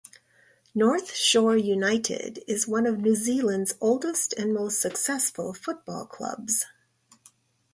North 0.73 1.13
Shore 1.13 1.55
United 1.55 2.39
is 2.47 2.67
one 2.67 2.87
of 2.87 2.97
New 3.01 3.13
Zealand's 3.13 3.75
oldest 3.79 4.33
and 4.33 4.51
most 4.51 4.81
successful 4.81 5.53
football 5.53 6.07
clubs. 6.07 6.65